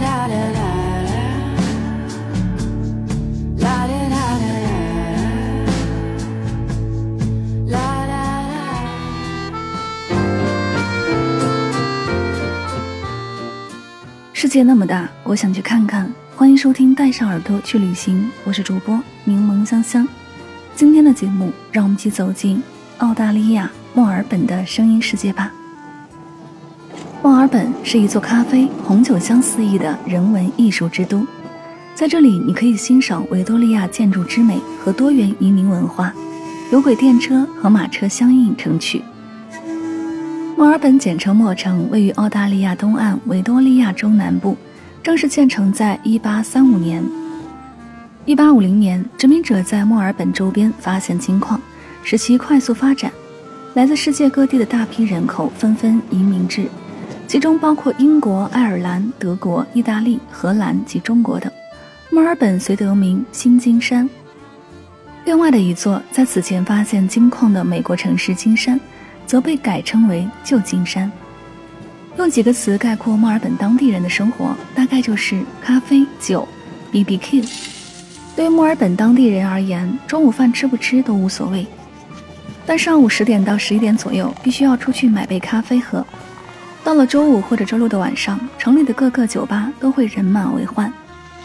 [0.00, 0.34] 啦啦
[14.32, 16.10] 世界那么大，我想去看看。
[16.34, 20.08] 欢迎收听《带上耳朵去旅行》，我是主播柠檬香香。
[20.74, 22.62] 今天的节目，让我们一起走进
[22.98, 25.52] 澳大利亚墨尔本的声音世界吧。
[27.22, 31.26] 墨尔本是一座咖啡、红酒香四溢的人文艺术之都，
[31.94, 36.14] 在这里你可以欣赏维多利亚建筑之美和多元移民文化，
[36.72, 39.02] 有轨电车和马车相映成趣。
[40.56, 44.56] 墨尔本简称墨城，位于澳大利亚东岸维多利亚州南部，
[45.02, 47.04] 正式建成在1835年。
[48.24, 51.60] 1850年，殖民者在墨尔本周边发现金矿，
[52.02, 53.12] 使其快速发展，
[53.74, 56.66] 来自世界各地的大批人口纷纷移民至，
[57.30, 61.48] 其中包括英国、爱尔兰、德国、意大利、荷兰及中国等。
[62.10, 64.10] 墨尔本遂得名新金山。
[65.24, 68.80] 另外的一座在此前发现金矿的美国城市金山。
[69.28, 71.08] 则被改称为旧金山。
[72.16, 76.48] 用几个词概括墨尔本当地人的生活，大概就是咖啡、酒、
[76.90, 77.48] BBQ。
[78.34, 81.64] 对墨尔本当地人而言，中午饭吃不吃都无所谓，
[82.66, 86.04] 但上午十点到十一点左右必须要出去买杯咖啡喝。
[86.90, 90.92] 到了周五或者周六的晚上，城里的各个酒吧都会人满为患。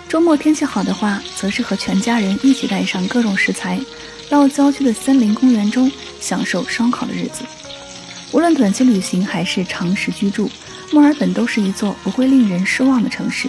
[0.10, 3.80] 周末天气好的话，则是和全家人一起带上各种食材，
[4.28, 7.46] 到郊区的森林公园中享受烧烤的日子。
[8.32, 10.50] 无论短期旅行还是长时居住，
[10.92, 13.48] 墨尔本都是一座不会令人失望的城市，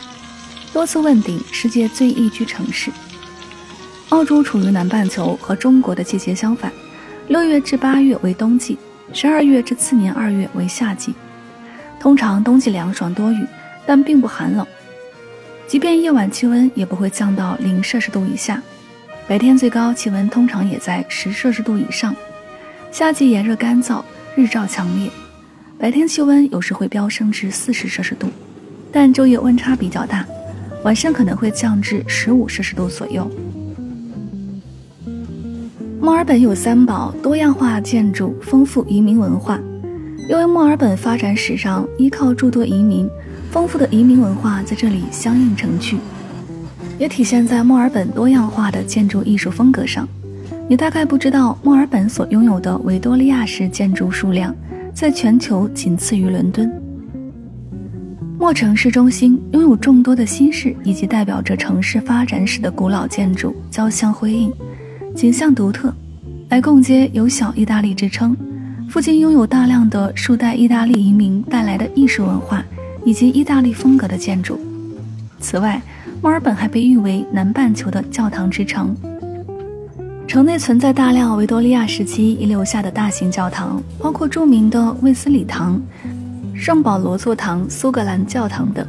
[0.74, 2.90] 多次问鼎世界最宜居城市。
[4.10, 6.70] 澳洲处于南半球，和中国的季节相反，
[7.28, 8.76] 六月至八月为冬季，
[9.14, 11.14] 十二月至次年二月为夏季。
[12.06, 13.44] 通常冬季凉爽多雨，
[13.84, 14.64] 但并不寒冷，
[15.66, 18.62] 即便夜晚气温也不会降到零摄氏度以下，
[19.26, 22.14] 白天最高气温通常也在十摄氏度以上。
[22.92, 24.04] 夏季炎热干燥。
[24.36, 25.10] 日照强烈，
[25.80, 28.28] 白天气温有时会飙升至四十摄氏度，
[28.92, 30.24] 但昼夜温差比较大，
[30.84, 33.28] 晚上可能会降至十五摄氏度左右。
[36.00, 39.58] 墨尔本有三宝：多样化建筑、丰富移民文化。
[40.28, 43.08] 因为墨尔本发展史上依靠诸多移民，
[43.50, 45.98] 丰富的移民文化在这里相映成趣，
[46.98, 50.08] 也体现在墨尔本多样化的建筑艺术风格上。
[50.68, 54.52] 你大概不知道，墨尔本所拥有的维多利亚式建筑数量，
[54.92, 56.68] 在全球仅次于伦敦。
[58.36, 64.52] 墨城市中心拥有众多的新式以及代表着城市发展史的古老建筑，交相辉映，
[65.14, 65.94] 景象独特。
[66.48, 68.36] 莱贡街有“小意大利”之称，
[68.88, 72.64] 附近拥有大量的数代意大利移民带来的艺术文化
[73.04, 74.58] 以及意大利风格的建筑。
[75.40, 75.80] 此外，
[76.22, 78.96] 墨尔本还被誉为南半球的教堂之城。
[80.26, 85.80] 城内存在大量维多利亚时期遗留下的大型教堂，包括著名的卫斯理堂、
[86.54, 88.86] 圣保罗座堂、苏格兰教堂等。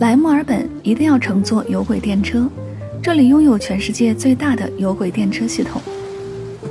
[0.00, 2.48] 来墨尔本一定要乘坐有轨电车，
[3.02, 5.80] 这里拥有全世界最大的有轨电车系统，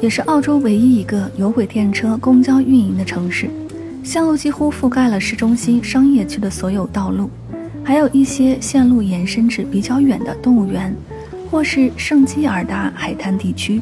[0.01, 3.49] 也是澳洲唯一一个有轨电车公交运营的城市。
[4.03, 7.29] 线路几乎覆盖了市中心商业区的所有道路，
[7.83, 10.95] 还有一些线路延伸至比较远的动物园。
[11.49, 13.81] 或是圣基尔达海滩地区，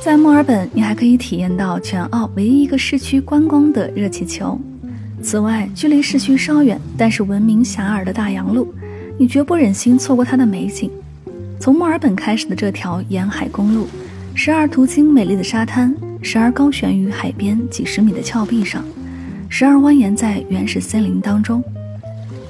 [0.00, 4.58] 在墨尔本，你还可以体验到全澳唯一一个市区观光的热气球。
[5.22, 8.74] 此外，距离市区稍远，但是闻名遐迩的大洋路，
[9.18, 10.90] 你绝不忍心错过它的美景。
[11.58, 13.86] 从墨尔本开始的这条沿海公路，
[14.34, 18.84] 时而途经美丽的沙滩，时而高悬于海边几十米的峭壁上，
[19.48, 21.62] 时而蜿蜒在原始森林当中。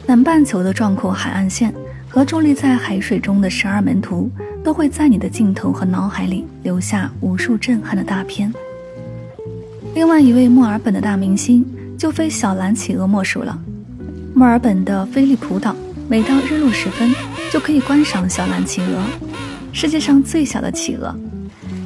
[0.06, 1.72] 南半球的壮阔海岸线。
[2.06, 4.30] 和伫立在海水中的十二门徒，
[4.62, 8.54] 都会在你的镜头和脑海里留下无数震撼的大片。
[9.96, 11.66] 另外一位墨尔本的大明星，
[11.98, 13.58] 就非小蓝企鹅莫属了。
[14.32, 15.74] 墨尔本的菲利普岛，
[16.06, 17.14] 每到日落时分，
[17.50, 19.02] 就可以观赏小蓝企鹅，
[19.72, 21.14] 世界上最小的企鹅，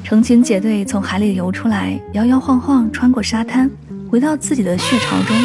[0.03, 3.71] 成群结队从海里游出来，摇摇晃晃穿过沙滩，
[4.11, 5.37] 回到自己的血巢中。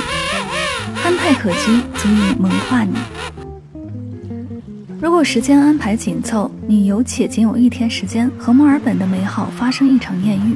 [0.96, 2.96] 憨态可掬，足以萌化你。
[5.00, 10.56] 如果时间安排紧凑，你有且仅有一天时间和墨尔本的美好发生一场艳遇，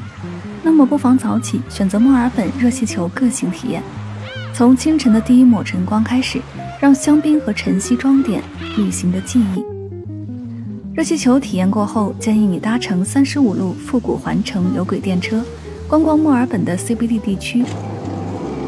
[0.64, 3.84] 那么不妨早起选择墨尔本热气球个性体验。
[4.54, 6.42] 从清晨的第一抹晨光开始，
[6.80, 8.42] 让香槟和晨曦装点
[8.78, 9.64] 旅行的记忆。
[10.94, 15.44] 热气球体验过后，建议你搭乘三十五路复古环城有轨电车，
[15.88, 17.64] 观光墨尔本的 CBD 地区。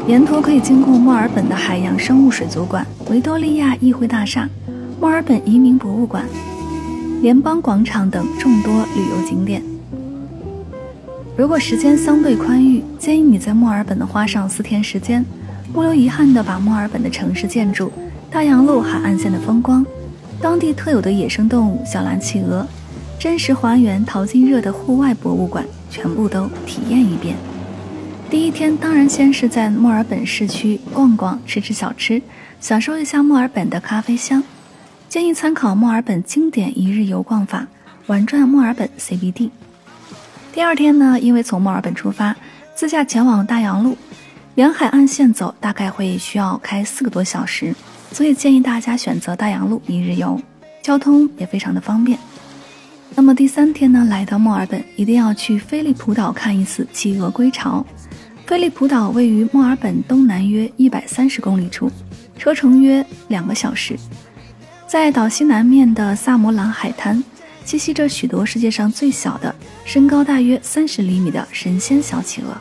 [0.06, 4.48] 沿途可以经过墨尔本的海洋生物水族馆、维多利亚议会大厦。
[5.00, 6.24] 墨尔本移民博物馆、
[7.22, 9.62] 联邦广场等众多旅游景点。
[11.36, 15.24] 如果时间相对宽裕，建议你在墨尔本的花上四天时间，
[15.72, 17.92] 不留遗憾地把墨尔本的城市建筑、
[18.30, 19.84] 大洋路海岸线的风光、
[20.40, 22.66] 当地特有的野生动物小蓝企鹅、
[23.18, 27.36] 真实还原淘金热的户外博物馆全部都体验一遍。
[28.28, 32.20] 第一天当然先是在墨尔本市区逛逛、吃吃小吃，
[32.60, 34.42] 享受一下墨尔本的咖啡香。
[35.08, 37.66] 建议参考墨尔本经典一日游逛法，
[38.06, 39.50] 玩转墨尔本 CBD。
[40.52, 42.36] 第二天呢，因为从墨尔本出发，
[42.74, 43.96] 自驾前往大洋路，
[44.56, 47.74] 沿海岸线走，大概会需要开四个多小时，
[48.12, 50.38] 所以建议大家选择大洋路一日游，
[50.82, 52.18] 交通也非常的方便。
[53.14, 57.84] 那么第三天呢，来到墨尔本，一定要去菲利普岛看一次企鹅归巢。
[58.44, 61.90] 菲利普岛位于墨尔本东南约一百三十公里处，
[62.36, 63.96] 车程约两个小时。
[64.86, 67.22] 在岛西南面的萨摩兰海滩，
[67.64, 69.54] 栖息着许多世界上最小的、
[69.84, 72.60] 身高大约三十厘米的神仙小企鹅。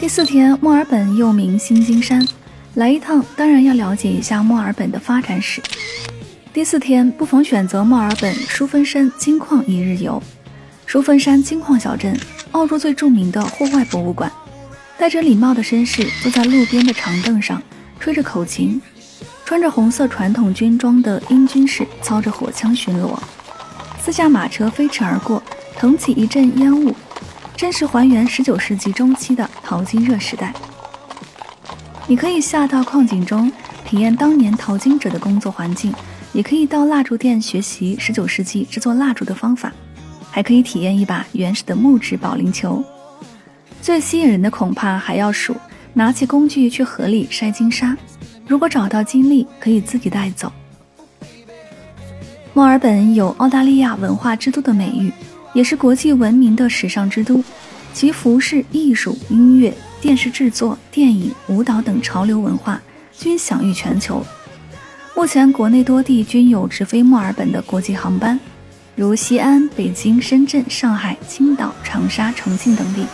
[0.00, 2.26] 第四天，墨尔本又名新金山，
[2.72, 5.60] 来一趟当然要了解一下墨尔本的发展史。
[6.54, 10.20] 第四天，不妨选择墨尔本淑芬山金矿一日游。
[10.86, 12.18] 淑芬山金矿小镇，
[12.52, 14.32] 澳洲最著名的户外博物馆。
[14.96, 17.62] 戴着礼帽的绅士坐在路边的长凳上，
[17.98, 18.80] 吹着口琴。
[19.44, 23.18] 穿着红色传统军装的英军士操着火枪巡逻，
[24.02, 25.42] 四架马车飞驰而过，
[25.76, 26.94] 腾起一阵烟雾，
[27.60, 30.50] 真实还原19世纪中期的淘金热时代。
[32.06, 33.52] 你可以下到矿井中
[33.84, 35.92] 体验当年淘金者的工作环境，
[36.32, 39.70] 也可以到蜡烛店学习19世纪制作蜡烛的方法，
[40.30, 42.82] 还可以体验一把原始的木质保龄球。
[43.82, 45.54] 最吸引人的恐怕还要数
[45.92, 47.94] 拿起工具去河里筛金沙。
[48.46, 50.50] 如果找到金粒，可以自己带走。
[52.54, 55.12] 墨尔本有澳大利亚文化之都的美誉，
[55.52, 57.42] 也是国际闻名的时尚之都，
[57.92, 62.80] 其服饰、艺术、音乐、电视制作、电影、舞蹈等潮流文化
[63.16, 64.24] 均享誉全球。
[65.16, 68.38] 目前，国内多地均有直飞墨尔本的国际航班，
[68.96, 73.04] 如西安、北京、深圳、上海、青岛、长沙、重庆等地，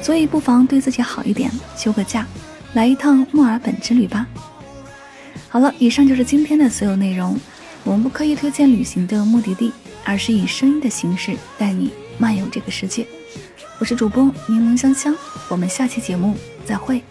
[0.00, 2.26] 所以不妨对自己好一点，休个假，
[2.74, 4.26] 来一趟墨尔本之旅吧。
[5.48, 7.36] 好了，以上就是今天的所有内容。
[7.82, 9.72] 我们不刻意推荐旅行的目的地，
[10.04, 13.06] 而是以声音的形式带你漫游这个世界。
[13.78, 15.14] 我是主播柠檬香香，
[15.48, 17.02] 我们下期节目再会。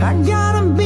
[0.00, 0.85] I gotta be a